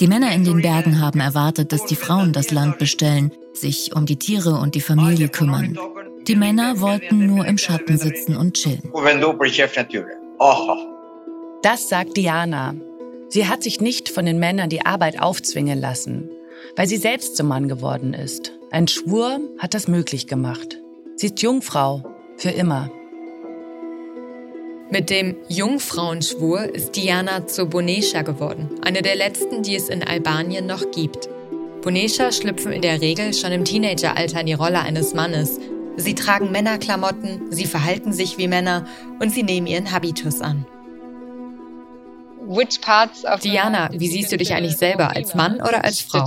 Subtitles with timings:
[0.00, 4.06] Die Männer in den Bergen haben erwartet, dass die Frauen das Land bestellen, sich um
[4.06, 5.78] die Tiere und die Familie kümmern.
[6.26, 8.90] Die Männer wollten nur im Schatten sitzen und chillen.
[11.62, 12.74] Das sagt Diana.
[13.28, 16.30] Sie hat sich nicht von den Männern die Arbeit aufzwingen lassen,
[16.74, 18.52] weil sie selbst zum Mann geworden ist.
[18.70, 20.78] Ein Schwur hat das möglich gemacht.
[21.16, 22.02] Sie ist Jungfrau
[22.38, 22.90] für immer.
[24.92, 30.66] Mit dem Jungfrauenschwur ist Diana zur Bonesha geworden, eine der letzten, die es in Albanien
[30.66, 31.30] noch gibt.
[31.80, 35.58] Bonesha schlüpfen in der Regel schon im Teenageralter in die Rolle eines Mannes.
[35.96, 38.86] Sie tragen Männerklamotten, sie verhalten sich wie Männer
[39.18, 40.66] und sie nehmen ihren Habitus an.
[43.40, 46.26] Diana, wie siehst du dich eigentlich selber, als Mann oder als Frau?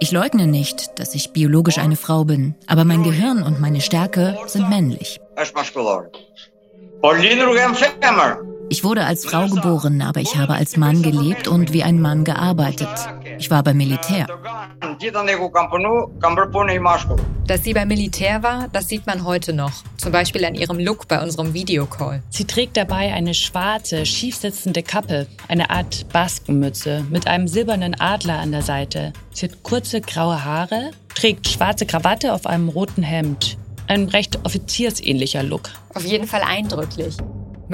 [0.00, 4.36] Ich leugne nicht, dass ich biologisch eine Frau bin, aber mein Gehirn und meine Stärke
[4.46, 5.20] sind männlich.
[8.70, 12.24] Ich wurde als Frau geboren, aber ich habe als Mann gelebt und wie ein Mann
[12.24, 12.88] gearbeitet.
[13.38, 14.26] Ich war beim Militär.
[17.46, 19.72] Dass sie beim Militär war, das sieht man heute noch.
[19.96, 22.22] Zum Beispiel an ihrem Look bei unserem Videocall.
[22.30, 28.52] Sie trägt dabei eine schwarze, schiefsitzende Kappe, eine Art Baskenmütze mit einem silbernen Adler an
[28.52, 29.12] der Seite.
[29.32, 33.58] Sie hat kurze graue Haare, trägt schwarze Krawatte auf einem roten Hemd.
[33.86, 35.70] Ein recht offiziersähnlicher Look.
[35.94, 37.16] Auf jeden Fall eindrücklich.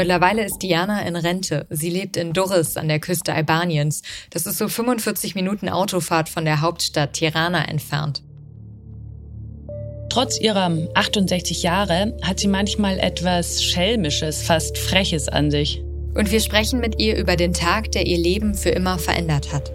[0.01, 1.67] Mittlerweile ist Diana in Rente.
[1.69, 4.01] Sie lebt in Durres an der Küste Albaniens.
[4.31, 8.23] Das ist so 45 Minuten Autofahrt von der Hauptstadt Tirana entfernt.
[10.09, 15.83] Trotz ihrer 68 Jahre hat sie manchmal etwas Schelmisches, fast Freches an sich.
[16.15, 19.71] Und wir sprechen mit ihr über den Tag, der ihr Leben für immer verändert hat.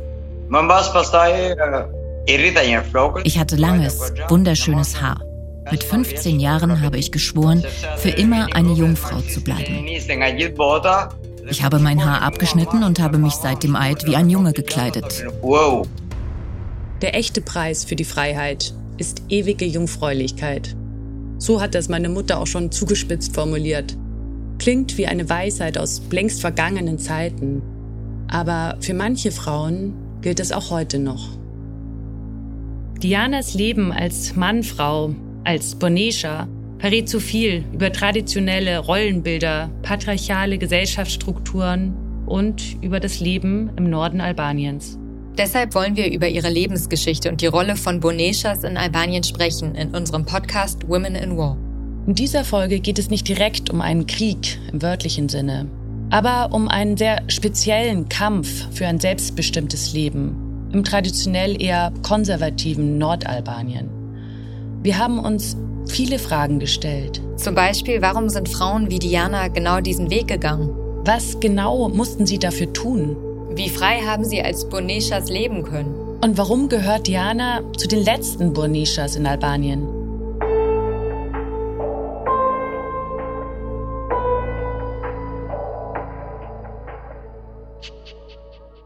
[3.25, 5.21] Ich hatte langes, wunderschönes Haar.
[5.71, 7.63] Mit 15 Jahren habe ich geschworen,
[7.97, 9.87] für immer eine Jungfrau zu bleiben.
[11.47, 15.25] Ich habe mein Haar abgeschnitten und habe mich seit dem Eid wie ein Junge gekleidet.
[17.01, 20.75] Der echte Preis für die Freiheit ist ewige Jungfräulichkeit.
[21.37, 23.97] So hat das meine Mutter auch schon zugespitzt formuliert.
[24.57, 27.61] Klingt wie eine Weisheit aus längst vergangenen Zeiten.
[28.27, 31.29] Aber für manche Frauen gilt es auch heute noch.
[33.03, 35.13] Dianas Leben als Mann-Frau
[35.45, 36.47] als Bonesha
[36.79, 41.93] verrät zu viel über traditionelle Rollenbilder, patriarchale Gesellschaftsstrukturen
[42.25, 44.97] und über das Leben im Norden Albaniens.
[45.37, 49.93] Deshalb wollen wir über ihre Lebensgeschichte und die Rolle von Boneshas in Albanien sprechen in
[49.93, 51.57] unserem Podcast Women in War.
[52.07, 55.67] In dieser Folge geht es nicht direkt um einen Krieg im wörtlichen Sinne,
[56.09, 63.94] aber um einen sehr speziellen Kampf für ein selbstbestimmtes Leben im traditionell eher konservativen Nordalbanien.
[64.85, 65.57] Wir haben uns
[65.87, 67.19] viele Fragen gestellt.
[67.37, 70.69] Zum Beispiel, warum sind Frauen wie Diana genau diesen Weg gegangen?
[71.03, 73.17] Was genau mussten sie dafür tun?
[73.55, 76.19] Wie frei haben sie als Boneshas leben können?
[76.23, 79.87] Und warum gehört Diana zu den letzten Boneshas in Albanien?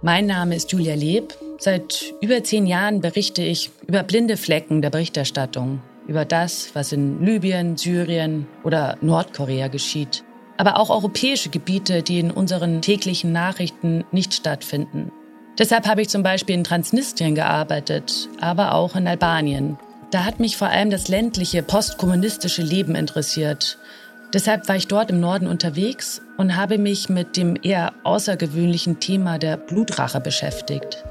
[0.02, 1.34] Mein Name ist Julia Leb.
[1.58, 7.24] Seit über zehn Jahren berichte ich über blinde Flecken der Berichterstattung, über das, was in
[7.24, 10.24] Libyen, Syrien oder Nordkorea geschieht.
[10.58, 15.12] Aber auch europäische Gebiete, die in unseren täglichen Nachrichten nicht stattfinden.
[15.60, 19.78] Deshalb habe ich zum Beispiel in Transnistrien gearbeitet, aber auch in Albanien.
[20.10, 23.78] Da hat mich vor allem das ländliche, postkommunistische Leben interessiert.
[24.34, 29.38] Deshalb war ich dort im Norden unterwegs und habe mich mit dem eher außergewöhnlichen Thema
[29.38, 31.04] der Blutrache beschäftigt.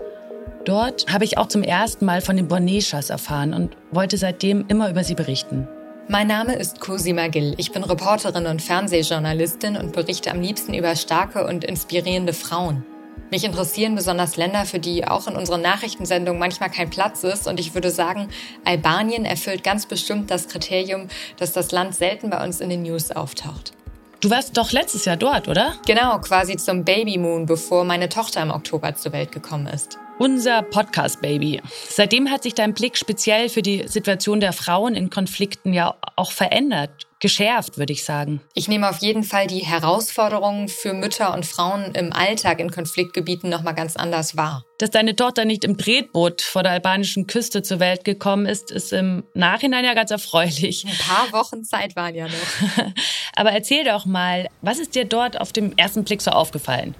[0.68, 4.90] Dort habe ich auch zum ersten Mal von den Borneshas erfahren und wollte seitdem immer
[4.90, 5.66] über sie berichten.
[6.08, 7.54] Mein Name ist Cosima Gill.
[7.56, 12.84] Ich bin Reporterin und Fernsehjournalistin und berichte am liebsten über starke und inspirierende Frauen.
[13.30, 17.48] Mich interessieren besonders Länder, für die auch in unseren Nachrichtensendungen manchmal kein Platz ist.
[17.48, 18.28] Und ich würde sagen,
[18.66, 21.08] Albanien erfüllt ganz bestimmt das Kriterium,
[21.38, 23.72] dass das Land selten bei uns in den News auftaucht.
[24.20, 25.76] Du warst doch letztes Jahr dort, oder?
[25.86, 29.98] Genau, quasi zum Babymoon, bevor meine Tochter im Oktober zur Welt gekommen ist.
[30.18, 31.62] Unser Podcast-Baby.
[31.88, 36.32] Seitdem hat sich dein Blick speziell für die Situation der Frauen in Konflikten ja auch
[36.32, 38.40] verändert, geschärft, würde ich sagen.
[38.54, 43.48] Ich nehme auf jeden Fall die Herausforderungen für Mütter und Frauen im Alltag in Konfliktgebieten
[43.48, 44.64] nochmal ganz anders wahr.
[44.78, 48.92] Dass deine Tochter nicht im Tretboot vor der albanischen Küste zur Welt gekommen ist, ist
[48.92, 50.84] im Nachhinein ja ganz erfreulich.
[50.84, 52.84] Ein paar Wochen Zeit waren ja noch.
[53.36, 56.96] Aber erzähl doch mal, was ist dir dort auf dem ersten Blick so aufgefallen?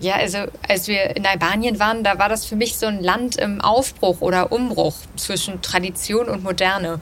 [0.00, 3.36] Ja, also als wir in Albanien waren, da war das für mich so ein Land
[3.36, 7.00] im Aufbruch oder Umbruch zwischen Tradition und Moderne.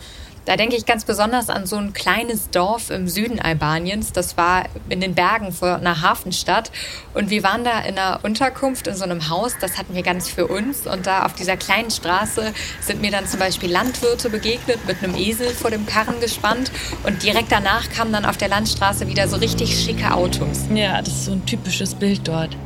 [0.49, 4.13] Da denke ich ganz besonders an so ein kleines Dorf im Süden Albaniens.
[4.13, 6.73] Das war in den Bergen vor einer Hafenstadt.
[7.13, 9.57] Und wir waren da in einer Unterkunft in so einem Haus.
[9.61, 10.87] Das hatten wir ganz für uns.
[10.87, 15.17] Und da auf dieser kleinen Straße sind mir dann zum Beispiel Landwirte begegnet mit einem
[15.17, 16.73] Esel vor dem Karren gespannt.
[17.03, 20.65] Und direkt danach kamen dann auf der Landstraße wieder so richtig schicke Autos.
[20.75, 22.57] Ja, das ist so ein typisches Bild dort.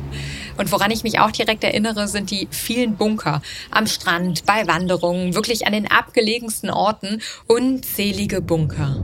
[0.57, 3.41] Und woran ich mich auch direkt erinnere, sind die vielen Bunker
[3.71, 9.03] am Strand, bei Wanderungen, wirklich an den abgelegensten Orten, unzählige Bunker.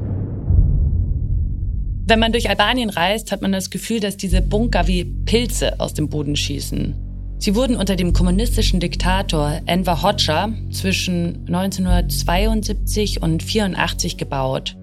[2.06, 5.94] Wenn man durch Albanien reist, hat man das Gefühl, dass diese Bunker wie Pilze aus
[5.94, 6.96] dem Boden schießen.
[7.38, 14.76] Sie wurden unter dem kommunistischen Diktator Enver Hoxha zwischen 1972 und 84 gebaut.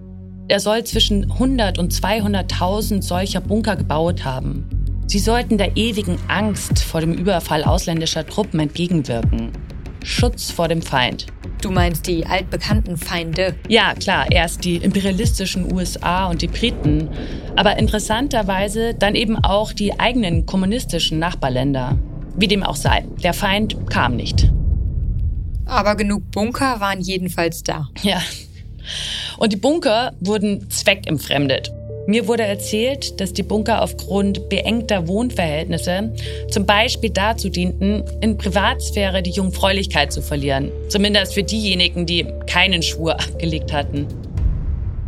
[0.48, 4.75] Er soll zwischen 100 und 200.000 solcher Bunker gebaut haben.
[5.08, 9.52] Sie sollten der ewigen Angst vor dem Überfall ausländischer Truppen entgegenwirken.
[10.02, 11.26] Schutz vor dem Feind.
[11.62, 13.54] Du meinst die altbekannten Feinde?
[13.68, 17.08] Ja, klar, erst die imperialistischen USA und die Briten,
[17.54, 21.98] aber interessanterweise dann eben auch die eigenen kommunistischen Nachbarländer.
[22.36, 24.50] Wie dem auch sei, der Feind kam nicht.
[25.66, 27.88] Aber genug Bunker waren jedenfalls da.
[28.02, 28.20] Ja.
[29.38, 31.72] Und die Bunker wurden zweckentfremdet.
[32.06, 36.14] Mir wurde erzählt, dass die Bunker aufgrund beengter Wohnverhältnisse
[36.50, 40.70] zum Beispiel dazu dienten, in Privatsphäre die Jungfräulichkeit zu verlieren.
[40.88, 44.06] Zumindest für diejenigen, die keinen Schwur abgelegt hatten.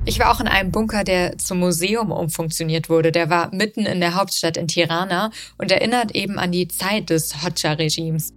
[0.07, 3.13] Ich war auch in einem Bunker, der zum Museum umfunktioniert wurde.
[3.13, 7.45] Der war mitten in der Hauptstadt in Tirana und erinnert eben an die Zeit des
[7.45, 8.33] Hoxha-Regimes.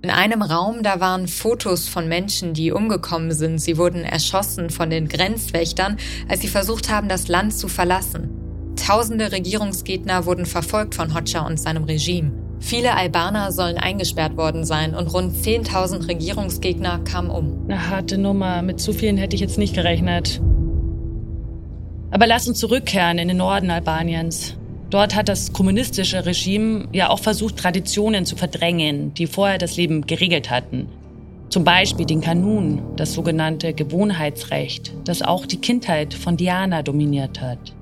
[0.00, 3.58] In einem Raum, da waren Fotos von Menschen, die umgekommen sind.
[3.58, 5.96] Sie wurden erschossen von den Grenzwächtern,
[6.28, 8.30] als sie versucht haben, das Land zu verlassen.
[8.76, 12.30] Tausende Regierungsgegner wurden verfolgt von Hoxha und seinem Regime.
[12.60, 17.64] Viele Albaner sollen eingesperrt worden sein und rund 10.000 Regierungsgegner kamen um.
[17.64, 18.62] Eine harte Nummer.
[18.62, 20.40] Mit so vielen hätte ich jetzt nicht gerechnet.
[22.12, 24.57] Aber lass uns zurückkehren in den Norden Albaniens.
[24.90, 30.06] Dort hat das kommunistische Regime ja auch versucht, Traditionen zu verdrängen, die vorher das Leben
[30.06, 30.88] geregelt hatten.
[31.50, 37.74] Zum Beispiel den Kanun, das sogenannte Gewohnheitsrecht, das auch die Kindheit von Diana dominiert hat.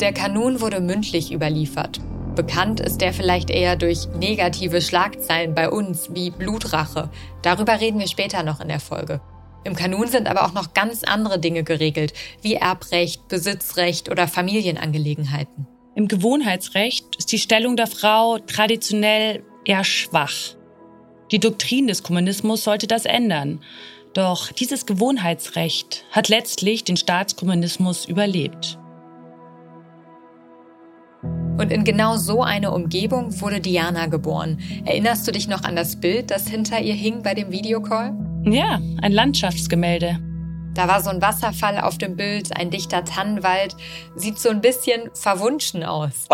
[0.00, 2.00] Der Kanun wurde mündlich überliefert.
[2.34, 7.10] Bekannt ist der vielleicht eher durch negative Schlagzeilen bei uns wie Blutrache.
[7.42, 9.20] Darüber reden wir später noch in der Folge.
[9.62, 12.12] Im Kanun sind aber auch noch ganz andere Dinge geregelt,
[12.42, 15.68] wie Erbrecht, Besitzrecht oder Familienangelegenheiten.
[15.96, 20.56] Im Gewohnheitsrecht ist die Stellung der Frau traditionell eher schwach.
[21.30, 23.60] Die Doktrin des Kommunismus sollte das ändern.
[24.12, 28.78] Doch dieses Gewohnheitsrecht hat letztlich den Staatskommunismus überlebt.
[31.58, 34.58] Und in genau so eine Umgebung wurde Diana geboren.
[34.84, 38.12] Erinnerst du dich noch an das Bild, das hinter ihr hing bei dem Videocall?
[38.44, 40.18] Ja, ein Landschaftsgemälde.
[40.74, 43.76] Da war so ein Wasserfall auf dem Bild, ein dichter Tannenwald.
[44.16, 46.26] Sieht so ein bisschen verwunschen aus.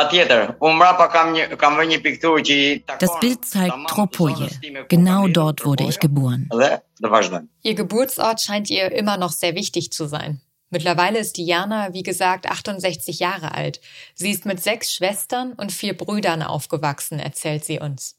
[2.99, 4.49] Das Bild zeigt Tropoje.
[4.89, 6.49] Genau dort wurde ich geboren.
[7.63, 10.41] Ihr Geburtsort scheint ihr immer noch sehr wichtig zu sein.
[10.71, 13.81] Mittlerweile ist Diana, wie gesagt, 68 Jahre alt.
[14.15, 18.15] Sie ist mit sechs Schwestern und vier Brüdern aufgewachsen, erzählt sie uns.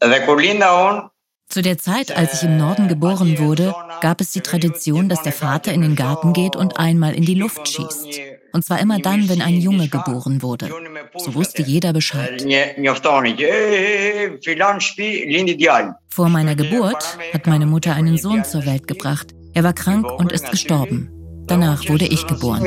[1.51, 5.33] Zu der Zeit, als ich im Norden geboren wurde, gab es die Tradition, dass der
[5.33, 8.07] Vater in den Garten geht und einmal in die Luft schießt.
[8.53, 10.69] Und zwar immer dann, wenn ein Junge geboren wurde.
[11.17, 12.41] So wusste jeder Bescheid.
[16.07, 19.27] Vor meiner Geburt hat meine Mutter einen Sohn zur Welt gebracht.
[19.53, 21.09] Er war krank und ist gestorben.
[21.47, 22.63] Danach wurde ich geboren.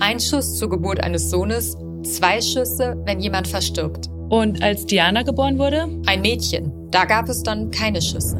[0.00, 4.08] Ein Schuss zur Geburt eines Sohnes, zwei Schüsse, wenn jemand verstirbt.
[4.32, 5.90] Und als Diana geboren wurde?
[6.06, 6.72] Ein Mädchen.
[6.90, 8.38] Da gab es dann keine Schüsse.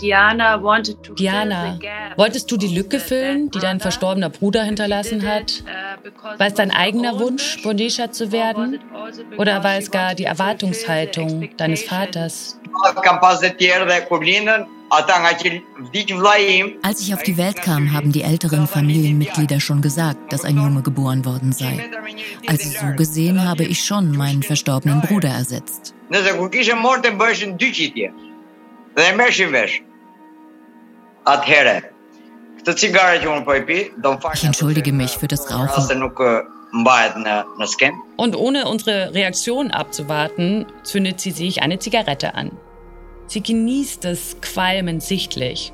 [0.00, 0.58] Diana,
[1.16, 1.78] Diana,
[2.16, 5.62] wolltest du die Lücke füllen, die dein verstorbener Bruder hinterlassen hat?
[6.36, 8.80] War es dein eigener Wunsch, Bonisha zu werden?
[9.38, 12.58] Oder war es gar die Erwartungshaltung deines Vaters?
[16.82, 20.82] Als ich auf die Welt kam, haben die älteren Familienmitglieder schon gesagt, dass ein Junge
[20.82, 21.90] geboren worden sei.
[22.46, 25.94] Also so gesehen habe ich schon meinen verstorbenen Bruder ersetzt.
[34.34, 35.82] Ich entschuldige mich für das Rauchen.
[38.16, 42.50] Und ohne unsere Reaktion abzuwarten, zündet sie sich eine Zigarette an.
[43.26, 45.72] Sie genießt es qualmend sichtlich.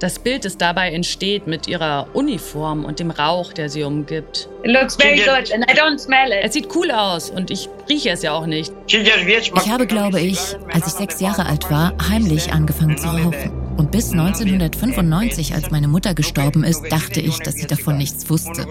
[0.00, 4.48] Das Bild, das dabei entsteht mit ihrer Uniform und dem Rauch, der sie umgibt.
[4.62, 6.40] It looks very good and I don't smell it.
[6.42, 8.72] Es sieht cool aus und ich rieche es ja auch nicht.
[8.86, 10.38] Ich habe, glaube ich,
[10.72, 13.64] als ich sechs Jahre alt war, heimlich angefangen zu rauchen.
[13.76, 18.66] Und bis 1995, als meine Mutter gestorben ist, dachte ich, dass sie davon nichts wusste.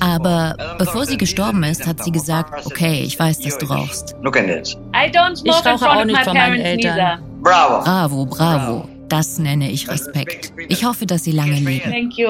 [0.00, 4.16] Aber bevor sie gestorben ist, hat sie gesagt, okay, ich weiß, dass du rauchst.
[4.22, 7.29] Ich rauche auch nicht von meinen Eltern.
[7.42, 8.88] Bravo, bravo.
[9.10, 10.52] Das nenne ich Respekt.
[10.68, 11.90] Ich hoffe, dass Sie lange leben.
[12.12, 12.24] Wie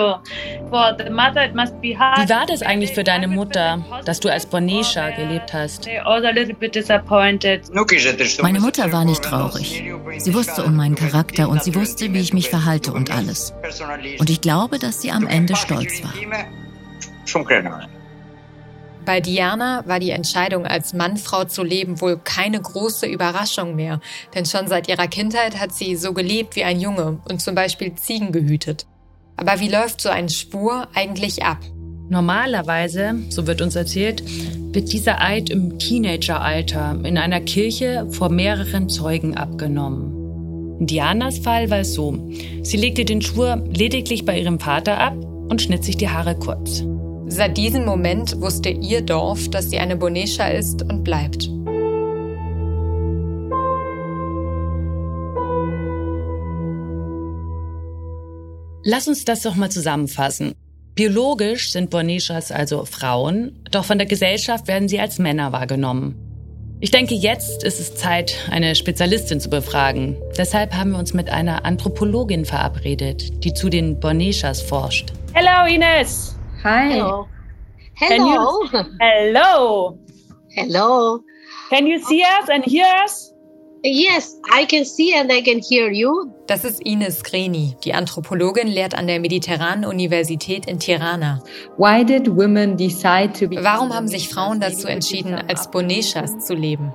[0.74, 5.86] war das eigentlich für deine Mutter, dass du als Bonesha gelebt hast?
[8.40, 9.84] Meine Mutter war nicht traurig.
[10.16, 13.52] Sie wusste um meinen Charakter und sie wusste, wie ich mich verhalte und alles.
[14.18, 16.14] Und ich glaube, dass sie am Ende stolz war.
[19.10, 24.00] Bei Diana war die Entscheidung, als Mannfrau zu leben, wohl keine große Überraschung mehr,
[24.36, 27.92] denn schon seit ihrer Kindheit hat sie so gelebt wie ein Junge und zum Beispiel
[27.96, 28.86] Ziegen gehütet.
[29.36, 31.58] Aber wie läuft so ein Spur eigentlich ab?
[32.08, 34.22] Normalerweise, so wird uns erzählt,
[34.72, 40.78] wird dieser Eid im Teenageralter in einer Kirche vor mehreren Zeugen abgenommen.
[40.78, 42.16] In Dianas Fall war es so,
[42.62, 46.84] sie legte den Schwur lediglich bei ihrem Vater ab und schnitt sich die Haare kurz.
[47.32, 51.48] Seit diesem Moment wusste ihr Dorf, dass sie eine Bonesha ist und bleibt.
[58.82, 60.54] Lass uns das doch mal zusammenfassen.
[60.96, 66.16] Biologisch sind Boneshas also Frauen, doch von der Gesellschaft werden sie als Männer wahrgenommen.
[66.80, 70.16] Ich denke, jetzt ist es Zeit, eine Spezialistin zu befragen.
[70.36, 75.12] Deshalb haben wir uns mit einer Anthropologin verabredet, die zu den Boneshas forscht.
[75.32, 76.39] Hello, Ines!
[76.62, 76.92] Hi.
[76.92, 77.28] Hello.
[77.94, 78.62] Hello.
[78.64, 79.98] You, hello.
[80.50, 81.20] Hello.
[81.70, 83.32] Can you see us and hear us?
[83.82, 86.30] Yes, I can see and I can hear you.
[86.46, 87.76] Das ist Ines Greni.
[87.82, 91.42] Die Anthropologin lehrt an der Mediterranen Universität in Tirana.
[91.78, 96.54] Why did women decide to be Warum haben sich Frauen dazu entschieden, als Boneshas zu
[96.54, 96.92] leben?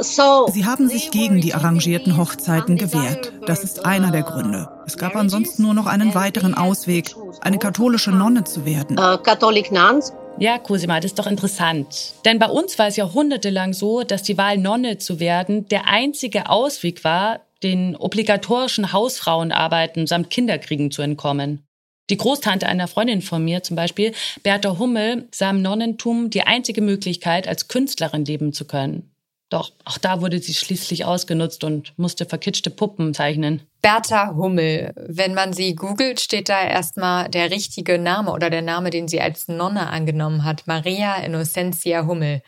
[0.00, 3.32] So Sie haben sich gegen die arrangierten Hochzeiten gewehrt.
[3.46, 4.68] Das ist einer der Gründe.
[4.86, 8.96] Es gab ansonsten nur noch einen weiteren Ausweg, eine katholische Nonne zu werden.
[9.72, 10.12] nuns.
[10.38, 12.14] Ja, Cosima, das ist doch interessant.
[12.24, 16.48] Denn bei uns war es jahrhundertelang so, dass die Wahl Nonne zu werden der einzige
[16.48, 21.64] Ausweg war, den obligatorischen Hausfrauenarbeiten samt Kinderkriegen zu entkommen.
[22.08, 24.12] Die Großtante einer Freundin von mir zum Beispiel,
[24.44, 29.10] Bertha Hummel, sah im Nonnentum die einzige Möglichkeit, als Künstlerin leben zu können.
[29.48, 33.62] Doch auch da wurde sie schließlich ausgenutzt und musste verkitschte Puppen zeichnen.
[33.80, 34.92] Bertha Hummel.
[34.96, 39.20] Wenn man sie googelt, steht da erstmal der richtige Name oder der Name, den sie
[39.20, 40.66] als Nonne angenommen hat.
[40.66, 42.42] Maria Innocentia Hummel.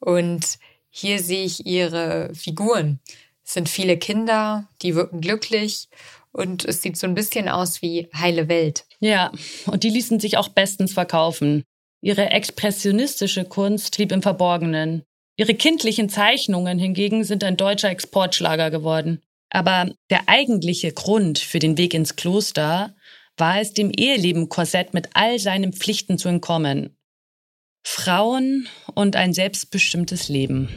[0.00, 0.58] Und
[0.90, 2.98] hier sehe ich ihre Figuren.
[3.44, 5.88] Es sind viele Kinder, die wirken glücklich
[6.32, 8.84] und es sieht so ein bisschen aus wie heile Welt.
[8.98, 9.30] Ja,
[9.66, 11.62] und die ließen sich auch bestens verkaufen.
[12.00, 15.04] Ihre expressionistische Kunst blieb im Verborgenen.
[15.36, 19.22] Ihre kindlichen Zeichnungen hingegen sind ein deutscher Exportschlager geworden.
[19.50, 22.94] Aber der eigentliche Grund für den Weg ins Kloster
[23.36, 26.96] war es, dem Eheleben-Korsett mit all seinen Pflichten zu entkommen.
[27.84, 30.68] Frauen und ein selbstbestimmtes Leben.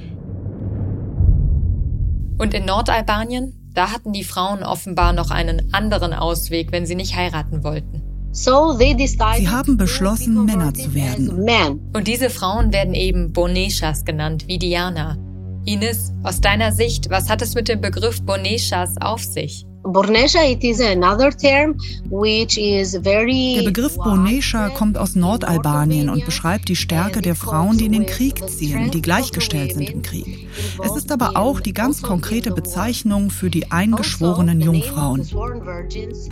[2.37, 7.15] Und in Nordalbanien, da hatten die Frauen offenbar noch einen anderen Ausweg, wenn sie nicht
[7.15, 8.08] heiraten wollten.
[8.31, 11.45] Sie haben beschlossen, Männer zu werden.
[11.93, 15.17] Und diese Frauen werden eben Boneshas genannt, wie Diana.
[15.65, 19.65] Ines, aus deiner Sicht, was hat es mit dem Begriff Boneshas auf sich?
[19.91, 21.77] Bornesha, it is another term
[22.09, 27.77] which is very Der Begriff Bonesha kommt aus Nordalbanien und beschreibt die Stärke der Frauen,
[27.77, 30.47] die in den Krieg ziehen, die gleichgestellt sind im Krieg.
[30.83, 35.27] Es ist aber auch die ganz konkrete Bezeichnung für die eingeschworenen Jungfrauen.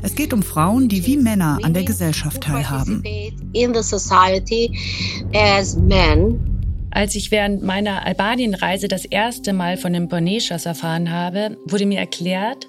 [0.01, 3.03] Es geht um Frauen, die wie Männer an der Gesellschaft teilhaben.
[3.53, 4.71] in the society
[5.33, 6.39] as men.
[6.91, 11.99] Als ich während meiner Albanienreise das erste Mal von den Boneshas erfahren habe, wurde mir
[11.99, 12.67] erklärt,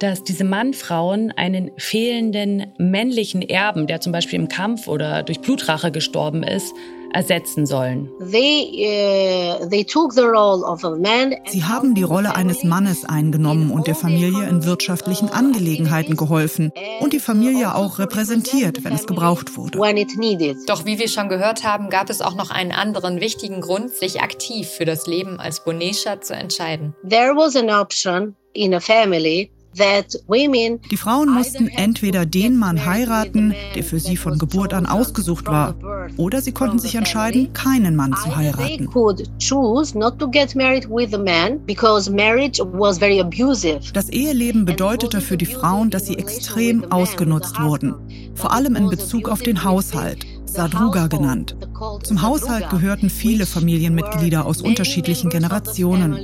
[0.00, 5.90] dass diese Mannfrauen einen fehlenden männlichen Erben, der zum Beispiel im Kampf oder durch Blutrache
[5.90, 6.74] gestorben ist,
[7.12, 8.08] ersetzen sollen.
[8.20, 8.26] Uh.
[11.46, 17.12] Sie haben die Rolle eines Mannes eingenommen und der Familie in wirtschaftlichen Angelegenheiten geholfen und
[17.12, 19.78] die Familie auch repräsentiert, wenn es gebraucht wurde.
[20.66, 24.20] Doch wie wir schon gehört haben, gab es auch noch einen anderen wichtigen Grund, sich
[24.20, 26.94] aktiv für das Leben als Bonesha zu entscheiden.
[27.08, 29.50] There was an option in a family
[30.90, 35.74] Die Frauen mussten entweder den Mann heiraten, der für sie von Geburt an ausgesucht war,
[36.16, 38.88] oder sie konnten sich entscheiden, keinen Mann zu heiraten.
[43.92, 47.94] Das Eheleben bedeutete für die Frauen, dass sie extrem ausgenutzt wurden,
[48.34, 50.26] vor allem in Bezug auf den Haushalt.
[50.44, 51.56] Sadruga genannt.
[52.02, 56.18] Zum Haushalt gehörten viele Familienmitglieder aus unterschiedlichen Generationen.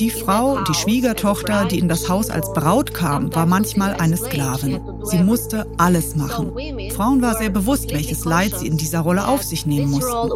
[0.00, 4.80] Die Frau, die Schwiegertochter, die in das Haus als Braut kam, war manchmal eine Sklavin.
[5.04, 6.52] Sie musste alles machen.
[6.90, 10.30] Frauen war sehr bewusst, welches Leid sie in dieser Rolle auf sich nehmen mussten.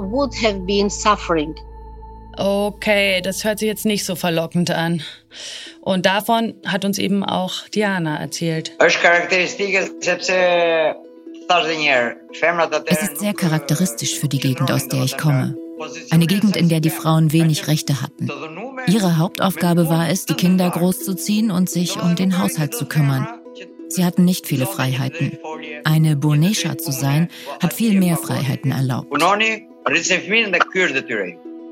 [2.36, 5.02] Okay, das hört sich jetzt nicht so verlockend an.
[5.80, 8.72] Und davon hat uns eben auch Diana erzählt.
[12.86, 15.56] Es ist sehr charakteristisch für die Gegend, aus der ich komme.
[16.10, 18.28] Eine Gegend, in der die Frauen wenig Rechte hatten.
[18.86, 23.26] Ihre Hauptaufgabe war es, die Kinder großzuziehen und sich um den Haushalt zu kümmern.
[23.88, 25.38] Sie hatten nicht viele Freiheiten.
[25.84, 27.28] Eine Bonesha zu sein,
[27.60, 29.10] hat viel mehr Freiheiten erlaubt.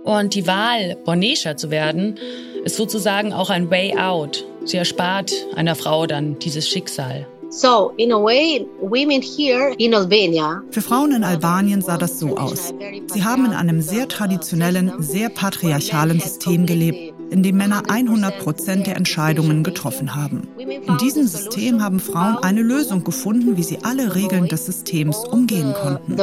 [0.04, 2.18] Und die Wahl, Bonesha zu werden,
[2.64, 4.44] ist sozusagen auch ein Way out.
[4.64, 7.26] Sie erspart einer Frau dann dieses Schicksal.
[7.50, 10.62] So, in a way, women here in Albania.
[10.70, 12.74] Für Frauen in Albanien sah das so aus.
[13.06, 18.86] Sie haben in einem sehr traditionellen, sehr patriarchalen System gelebt, in dem Männer 100 Prozent
[18.86, 20.46] der Entscheidungen getroffen haben.
[20.58, 25.72] In diesem System haben Frauen eine Lösung gefunden, wie sie alle Regeln des Systems umgehen
[25.72, 26.16] konnten.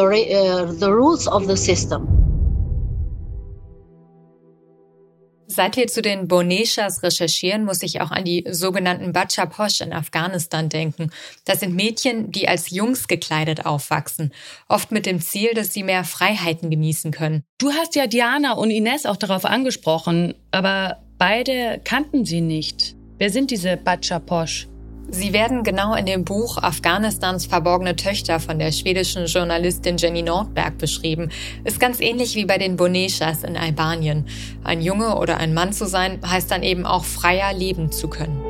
[5.56, 9.94] Seit wir zu den Boneshas recherchieren, muss ich auch an die sogenannten Bacha Posh in
[9.94, 11.12] Afghanistan denken.
[11.46, 14.34] Das sind Mädchen, die als Jungs gekleidet aufwachsen,
[14.68, 17.46] oft mit dem Ziel, dass sie mehr Freiheiten genießen können.
[17.58, 22.94] Du hast ja Diana und Ines auch darauf angesprochen, aber beide kannten sie nicht.
[23.18, 24.68] Wer sind diese Bacha Posh?
[25.08, 30.78] Sie werden genau in dem Buch Afghanistans verborgene Töchter von der schwedischen Journalistin Jenny Nordberg
[30.78, 31.30] beschrieben.
[31.64, 34.26] Ist ganz ähnlich wie bei den Boneshas in Albanien.
[34.64, 38.42] Ein Junge oder ein Mann zu sein, heißt dann eben auch freier leben zu können.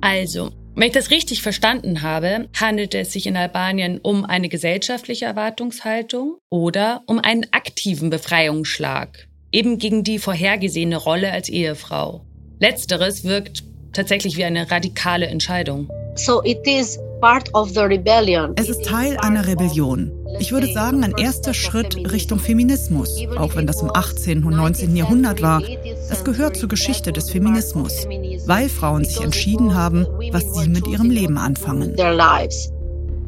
[0.00, 5.24] Also, wenn ich das richtig verstanden habe, handelt es sich in Albanien um eine gesellschaftliche
[5.24, 12.26] Erwartungshaltung oder um einen aktiven Befreiungsschlag, eben gegen die vorhergesehene Rolle als Ehefrau.
[12.60, 15.88] Letzteres wirkt tatsächlich wie eine radikale Entscheidung.
[16.14, 18.52] So it is part of the rebellion.
[18.56, 20.12] Es ist Teil einer Rebellion.
[20.38, 24.44] Ich würde sagen, ein erster Schritt Richtung Feminismus, auch wenn das im 18.
[24.44, 24.96] und 19.
[24.96, 25.62] Jahrhundert war.
[26.10, 28.06] Es gehört zur Geschichte des Feminismus,
[28.46, 31.96] weil Frauen sich entschieden haben, was sie mit ihrem Leben anfangen.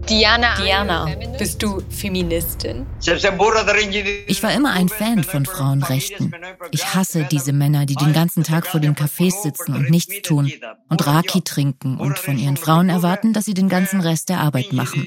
[0.08, 1.06] Diana, Diana,
[1.38, 2.86] bist du Feministin?
[3.02, 6.34] Ich war immer ein Fan von Frauenrechten.
[6.70, 10.50] Ich hasse diese Männer, die den ganzen Tag vor den Cafés sitzen und nichts tun
[10.88, 14.72] und Raki trinken und von ihren Frauen erwarten, dass sie den ganzen Rest der Arbeit
[14.72, 15.06] machen.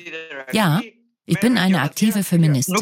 [0.52, 0.82] Ja,
[1.32, 2.76] ich bin eine aktive Feministin.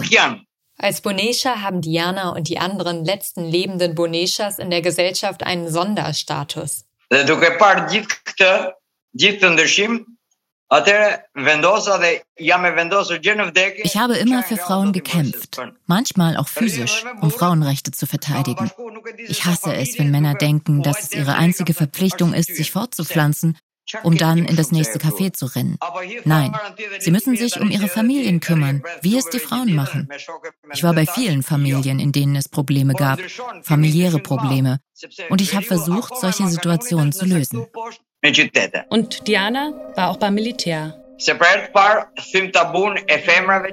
[0.78, 6.86] Als Bonesha haben Diana und die anderen letzten lebenden Boneshas in der Gesellschaft einen Sonderstatus.
[7.12, 7.18] Ich
[13.98, 18.72] habe immer für Frauen gekämpft, manchmal auch physisch, um Frauenrechte zu verteidigen.
[19.28, 23.58] Ich hasse es, wenn Männer denken, dass es ihre einzige Verpflichtung ist, sich fortzupflanzen
[24.04, 25.78] um dann in das nächste Café zu rennen.
[26.26, 26.54] Nein,
[27.00, 30.08] sie müssen sich um ihre Familien kümmern, wie es die Frauen machen.
[30.74, 33.20] Ich war bei vielen Familien, in denen es Probleme gab,
[33.64, 34.80] familiäre Probleme,
[35.30, 37.66] und ich habe versucht, solche Situationen zu lösen.
[38.90, 40.99] Und Diana war auch beim Militär.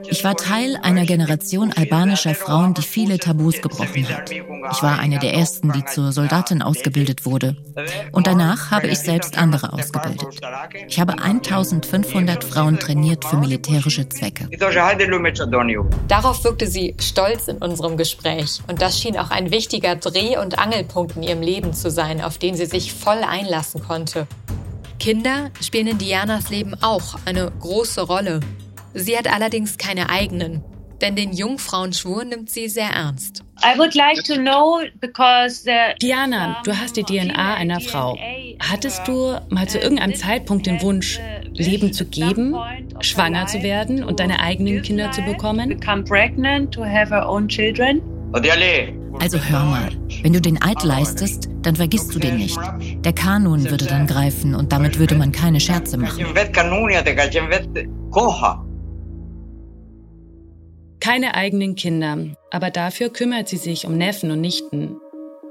[0.09, 4.33] Ich war Teil einer Generation albanischer Frauen, die viele Tabus gebrochen hat.
[4.33, 7.57] Ich war eine der ersten, die zur Soldatin ausgebildet wurde.
[8.11, 10.41] Und danach habe ich selbst andere ausgebildet.
[10.89, 14.49] Ich habe 1500 Frauen trainiert für militärische Zwecke.
[16.09, 18.61] Darauf wirkte sie stolz in unserem Gespräch.
[18.67, 22.39] Und das schien auch ein wichtiger Dreh- und Angelpunkt in ihrem Leben zu sein, auf
[22.39, 24.27] den sie sich voll einlassen konnte.
[24.99, 28.41] Kinder spielen in Dianas Leben auch eine große Rolle.
[28.95, 30.63] Sie hat allerdings keine eigenen,
[31.01, 33.43] denn den Jungfrauenschwur nimmt sie sehr ernst.
[33.63, 34.25] Like
[36.01, 38.19] Diana, du hast die DNA einer Frau.
[38.59, 41.21] Hattest du mal zu irgendeinem Zeitpunkt den Wunsch,
[41.53, 42.57] Leben zu geben,
[43.01, 45.81] schwanger zu werden und deine eigenen Kinder zu bekommen?
[49.21, 49.91] Also hör mal,
[50.23, 52.59] wenn du den Eid leistest, dann vergisst du den nicht.
[53.05, 56.19] Der Kanun würde dann greifen und damit würde man keine Scherze machen.
[61.07, 62.19] keine eigenen Kinder,
[62.51, 64.97] aber dafür kümmert sie sich um Neffen und Nichten.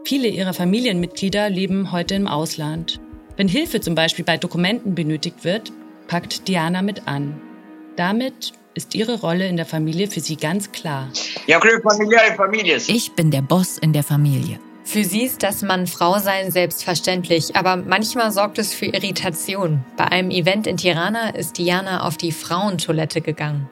[0.03, 2.99] Viele ihrer Familienmitglieder leben heute im Ausland.
[3.37, 5.71] Wenn Hilfe zum Beispiel bei Dokumenten benötigt wird,
[6.09, 7.39] packt Diana mit an.
[7.95, 11.09] Damit ist ihre Rolle in der Familie für sie ganz klar.
[12.87, 14.59] Ich bin der Boss in der Familie.
[14.83, 19.83] Für sie ist das Mann-Frau-Sein selbstverständlich, aber manchmal sorgt es für Irritation.
[19.97, 23.67] Bei einem Event in Tirana ist Diana auf die Frauentoilette gegangen.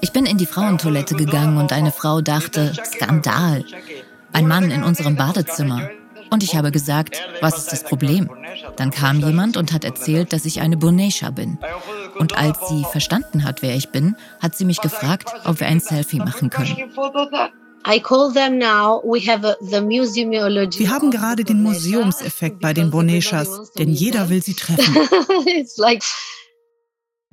[0.00, 3.64] Ich bin in die Frauentoilette gegangen und eine Frau dachte, Skandal.
[4.32, 5.90] Ein Mann in unserem Badezimmer.
[6.34, 8.28] Und ich habe gesagt, was ist das Problem?
[8.74, 11.58] Dann kam jemand und hat erzählt, dass ich eine Bonesha bin.
[12.18, 15.78] Und als sie verstanden hat, wer ich bin, hat sie mich gefragt, ob wir ein
[15.78, 16.74] Selfie machen können.
[20.76, 24.92] Wir haben gerade den Museumseffekt bei den Boneshas, denn jeder will sie treffen.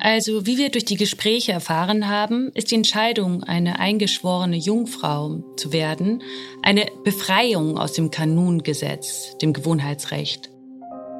[0.03, 5.71] Also, wie wir durch die Gespräche erfahren haben, ist die Entscheidung, eine eingeschworene Jungfrau zu
[5.71, 6.23] werden,
[6.63, 10.49] eine Befreiung aus dem Kanungesetz, dem Gewohnheitsrecht.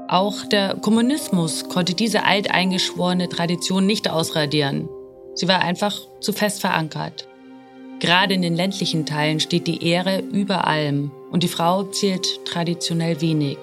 [0.07, 4.89] Auch der Kommunismus konnte diese alteingeschworene Tradition nicht ausradieren.
[5.35, 7.27] Sie war einfach zu fest verankert.
[7.99, 13.21] Gerade in den ländlichen Teilen steht die Ehre über allem und die Frau zählt traditionell
[13.21, 13.59] wenig.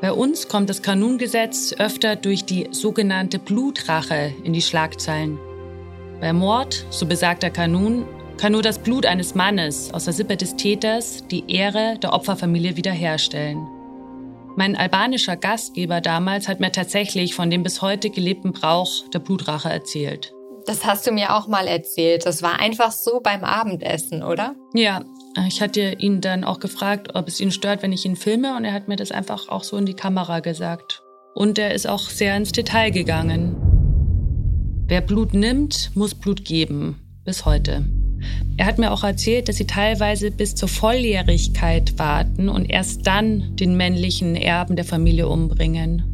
[0.00, 5.38] Bei uns kommt das Kanungesetz öfter durch die sogenannte Blutrache in die Schlagzeilen.
[6.20, 8.04] Bei Mord, so besagt der Kanun,
[8.36, 12.76] kann nur das Blut eines Mannes aus der Sippe des Täters die Ehre der Opferfamilie
[12.76, 13.66] wiederherstellen.
[14.56, 19.68] Mein albanischer Gastgeber damals hat mir tatsächlich von dem bis heute gelebten Brauch der Blutrache
[19.68, 20.32] erzählt.
[20.66, 22.24] Das hast du mir auch mal erzählt.
[22.24, 24.54] Das war einfach so beim Abendessen, oder?
[24.72, 25.02] Ja,
[25.46, 28.64] ich hatte ihn dann auch gefragt, ob es ihn stört, wenn ich ihn filme, und
[28.64, 31.02] er hat mir das einfach auch so in die Kamera gesagt.
[31.34, 33.56] Und er ist auch sehr ins Detail gegangen.
[34.86, 37.00] Wer Blut nimmt, muss Blut geben.
[37.24, 37.84] Bis heute.
[38.56, 43.56] Er hat mir auch erzählt, dass sie teilweise bis zur Volljährigkeit warten und erst dann
[43.56, 46.04] den männlichen Erben der Familie umbringen,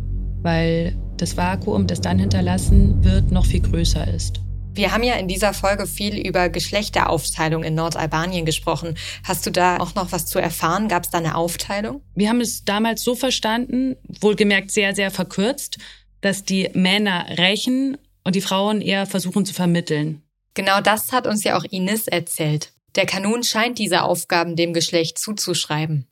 [0.42, 4.40] weil das Vakuum, das dann hinterlassen wird, noch viel größer ist.
[4.80, 8.96] Wir haben ja in dieser Folge viel über Geschlechteraufteilung in Nordalbanien gesprochen.
[9.24, 10.88] Hast du da auch noch was zu erfahren?
[10.88, 12.00] Gab es da eine Aufteilung?
[12.14, 15.76] Wir haben es damals so verstanden, wohlgemerkt sehr, sehr verkürzt,
[16.22, 20.22] dass die Männer rächen und die Frauen eher versuchen zu vermitteln.
[20.54, 22.72] Genau das hat uns ja auch Ines erzählt.
[22.96, 26.06] Der Kanun scheint diese Aufgaben dem Geschlecht zuzuschreiben.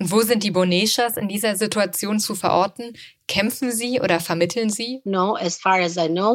[0.00, 2.92] Und wo sind die Boneshas in dieser Situation zu verorten?
[3.26, 5.00] Kämpfen sie oder vermitteln sie?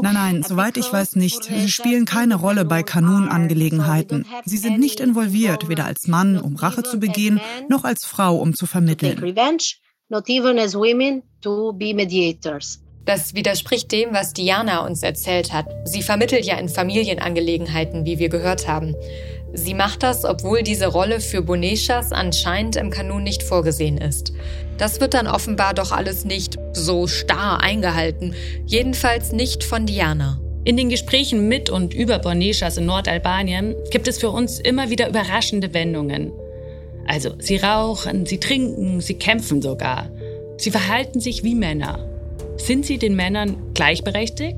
[0.03, 1.45] Nein, nein, soweit ich weiß nicht.
[1.45, 4.25] Sie spielen keine Rolle bei Kanunangelegenheiten.
[4.45, 8.53] Sie sind nicht involviert, weder als Mann, um Rache zu begehen, noch als Frau, um
[8.53, 9.17] zu vermitteln.
[13.05, 15.67] Das widerspricht dem, was Diana uns erzählt hat.
[15.83, 18.95] Sie vermittelt ja in Familienangelegenheiten, wie wir gehört haben.
[19.55, 24.33] Sie macht das, obwohl diese Rolle für Boneshas anscheinend im Kanun nicht vorgesehen ist.
[24.79, 28.33] Das wird dann offenbar doch alles nicht so starr eingehalten,
[28.65, 30.39] jedenfalls nicht von Diana.
[30.65, 35.07] In den Gesprächen mit und über Boneshas in Nordalbanien gibt es für uns immer wieder
[35.07, 36.31] überraschende Wendungen.
[37.05, 40.09] Also, sie rauchen, sie trinken, sie kämpfen sogar.
[40.57, 42.09] Sie verhalten sich wie Männer.
[42.57, 44.57] Sind sie den Männern gleichberechtigt?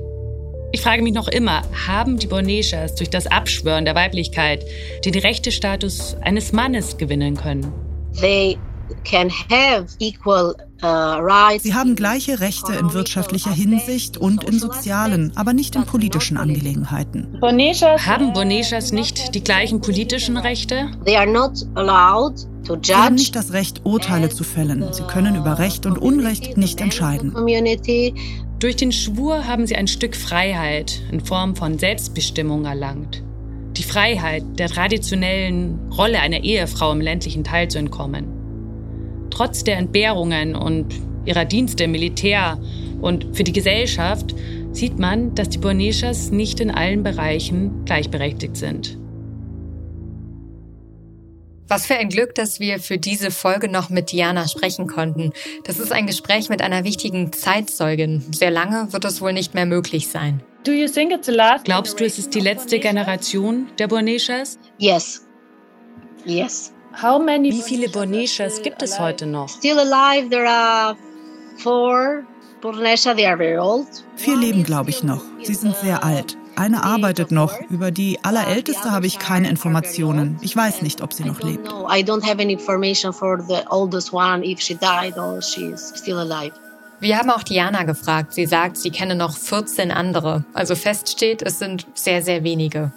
[0.75, 4.65] Ich frage mich noch immer, haben die Boneshas durch das Abschwören der Weiblichkeit
[5.05, 7.71] den Rechtestatus eines Mannes gewinnen können?
[8.19, 8.57] They
[9.05, 15.75] can have equal Sie haben gleiche Rechte in wirtschaftlicher Hinsicht und in sozialen, aber nicht
[15.75, 17.39] in politischen Angelegenheiten.
[17.41, 20.91] Haben Boneshas nicht die gleichen politischen Rechte?
[21.05, 21.17] Sie
[22.95, 24.91] haben nicht das Recht, Urteile zu fällen.
[24.91, 27.33] Sie können über Recht und Unrecht nicht entscheiden.
[28.59, 33.23] Durch den Schwur haben sie ein Stück Freiheit in Form von Selbstbestimmung erlangt.
[33.77, 38.34] Die Freiheit, der traditionellen Rolle einer Ehefrau im ländlichen Teil zu entkommen.
[39.35, 40.95] Trotz der Entbehrungen und
[41.25, 42.57] ihrer Dienste im Militär
[43.01, 44.33] und für die Gesellschaft
[44.71, 48.97] sieht man, dass die Borneshas nicht in allen Bereichen gleichberechtigt sind.
[51.67, 55.31] Was für ein Glück, dass wir für diese Folge noch mit Diana sprechen konnten.
[55.63, 58.23] Das ist ein Gespräch mit einer wichtigen Zeitzeugin.
[58.31, 60.43] Sehr lange wird es wohl nicht mehr möglich sein.
[60.63, 64.59] Glaubst du, es ist die letzte Generation der Borneshas?
[64.77, 65.25] Yes.
[66.23, 66.74] Yes.
[67.01, 69.49] Wie viele Borneshas gibt es heute noch?
[69.49, 70.95] Still alive, there are
[71.57, 72.23] four
[72.61, 73.87] Bornesha, they are very old.
[74.15, 75.21] Vier leben, glaube ich, noch.
[75.43, 76.37] Sie sind sehr alt.
[76.55, 77.53] Eine arbeitet noch.
[77.69, 80.39] Über die allerälteste habe ich keine Informationen.
[80.41, 81.67] Ich weiß nicht, ob sie noch lebt.
[87.01, 88.33] Wir haben auch Diana gefragt.
[88.33, 90.45] Sie sagt, sie kenne noch 14 andere.
[90.53, 92.93] Also feststeht, es sind sehr, sehr wenige.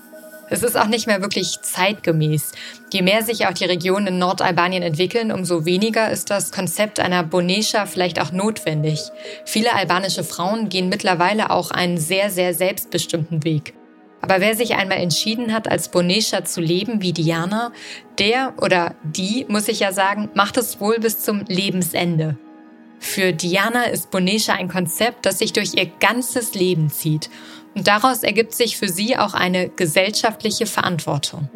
[0.51, 2.53] Es ist auch nicht mehr wirklich zeitgemäß.
[2.93, 7.23] Je mehr sich auch die Regionen in Nordalbanien entwickeln, umso weniger ist das Konzept einer
[7.23, 9.01] Bonesha vielleicht auch notwendig.
[9.45, 13.75] Viele albanische Frauen gehen mittlerweile auch einen sehr, sehr selbstbestimmten Weg.
[14.21, 17.73] Aber wer sich einmal entschieden hat, als Bonesha zu leben wie Diana,
[18.19, 22.37] der oder die, muss ich ja sagen, macht es wohl bis zum Lebensende.
[23.01, 27.31] Für Diana ist Bonesha ein Konzept, das sich durch ihr ganzes Leben zieht.
[27.75, 31.49] Und daraus ergibt sich für sie auch eine gesellschaftliche Verantwortung.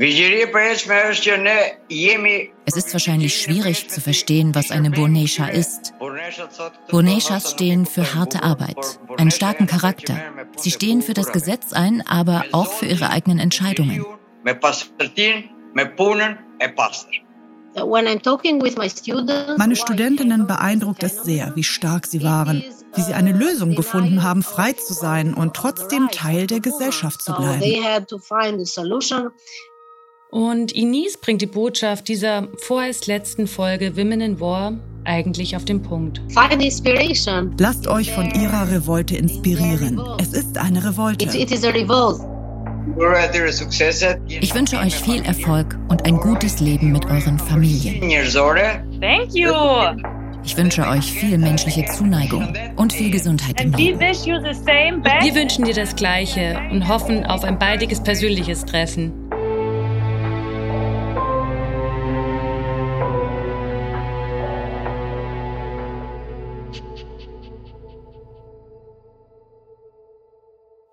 [2.64, 5.94] Es ist wahrscheinlich schwierig zu verstehen, was eine Bonesha ist.
[6.90, 10.16] Boneshas stehen für harte Arbeit, einen starken Charakter.
[10.56, 14.04] Sie stehen für das Gesetz ein, aber auch für ihre eigenen Entscheidungen.
[19.56, 24.42] Meine Studentinnen beeindruckt es sehr, wie stark sie waren, wie sie eine Lösung gefunden haben,
[24.42, 27.62] frei zu sein und trotzdem Teil der Gesellschaft zu bleiben.
[30.30, 35.82] Und Ines bringt die Botschaft dieser vorerst letzten Folge Women in War eigentlich auf den
[35.82, 36.22] Punkt.
[37.58, 40.00] Lasst euch von ihrer Revolte inspirieren.
[40.18, 41.26] Es ist eine Revolte.
[44.28, 48.00] Ich wünsche euch viel Erfolg und ein gutes Leben mit euren Familien.
[49.00, 49.52] Thank you.
[50.44, 54.00] Ich wünsche euch viel menschliche Zuneigung und viel Gesundheit im Leben.
[54.00, 59.12] Wir wünschen dir das Gleiche und hoffen auf ein baldiges persönliches Treffen.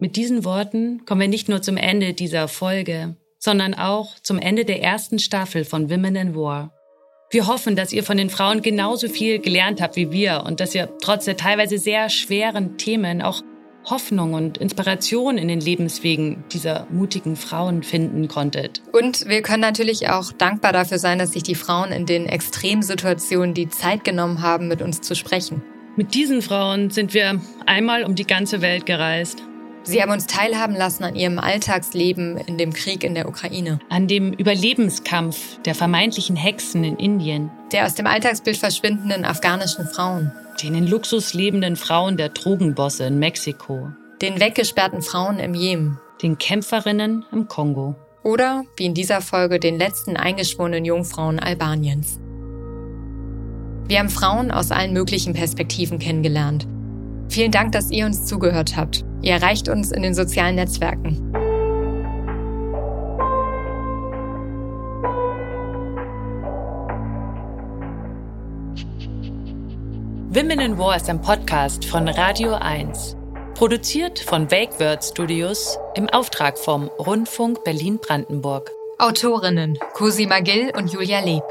[0.02, 4.64] Mit diesen Worten kommen wir nicht nur zum Ende dieser Folge, sondern auch zum Ende
[4.64, 6.74] der ersten Staffel von Women in War.
[7.32, 10.74] Wir hoffen, dass ihr von den Frauen genauso viel gelernt habt wie wir und dass
[10.74, 13.42] ihr trotz der teilweise sehr schweren Themen auch
[13.90, 18.82] Hoffnung und Inspiration in den Lebenswegen dieser mutigen Frauen finden konntet.
[18.94, 23.54] Und wir können natürlich auch dankbar dafür sein, dass sich die Frauen in den Extremsituationen
[23.54, 25.62] die Zeit genommen haben, mit uns zu sprechen.
[25.98, 29.44] Mit diesen Frauen sind wir einmal um die ganze Welt gereist.
[29.84, 33.80] Sie haben uns teilhaben lassen an ihrem Alltagsleben in dem Krieg in der Ukraine.
[33.89, 37.50] An dem Überlebenskampf der vermeintlichen Hexen in Indien.
[37.72, 40.32] Der aus dem Alltagsbild verschwindenden afghanischen Frauen.
[40.62, 43.89] Den in Luxus lebenden Frauen der Drogenbosse in Mexiko.
[44.22, 45.98] Den weggesperrten Frauen im Jemen.
[46.22, 47.96] Den Kämpferinnen im Kongo.
[48.24, 52.20] Oder, wie in dieser Folge, den letzten eingeschworenen Jungfrauen Albaniens.
[53.88, 56.68] Wir haben Frauen aus allen möglichen Perspektiven kennengelernt.
[57.30, 59.06] Vielen Dank, dass ihr uns zugehört habt.
[59.22, 61.30] Ihr erreicht uns in den sozialen Netzwerken.
[70.32, 73.15] Women in War ist ein Podcast von Radio 1.
[73.54, 78.72] Produziert von Wake Word Studios im Auftrag vom Rundfunk Berlin-Brandenburg.
[78.98, 81.44] Autorinnen Cosima Gill und Julia Leb.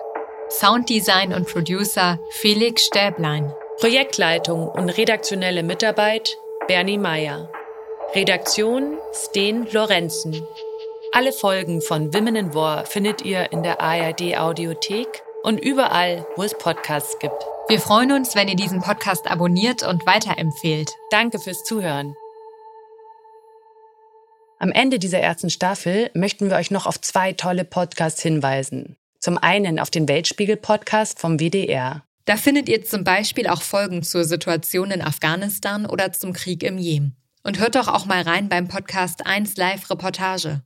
[0.50, 3.52] Sounddesign und Producer Felix Stäblein.
[3.78, 6.36] Projektleitung und redaktionelle Mitarbeit
[6.66, 7.48] Bernie Meyer.
[8.12, 10.42] Redaktion Sten Lorenzen.
[11.12, 16.42] Alle Folgen von Women in War findet ihr in der ARD Audiothek und überall, wo
[16.42, 17.46] es Podcasts gibt.
[17.68, 20.90] Wir freuen uns, wenn ihr diesen Podcast abonniert und weiterempfehlt.
[21.12, 22.16] Danke fürs Zuhören.
[24.58, 28.96] Am Ende dieser ersten Staffel möchten wir euch noch auf zwei tolle Podcasts hinweisen.
[29.20, 32.02] Zum einen auf den Weltspiegel-Podcast vom WDR.
[32.28, 36.76] Da findet ihr zum Beispiel auch Folgen zur Situation in Afghanistan oder zum Krieg im
[36.76, 37.16] Jemen.
[37.42, 40.60] Und hört doch auch mal rein beim Podcast 1 Live Reportage.